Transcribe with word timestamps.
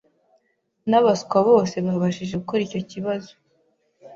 N'abaswa 0.89 1.37
bose 1.49 1.75
babashije 1.85 2.33
gukora 2.41 2.61
icyo 2.67 2.81
kibazo 2.91 3.31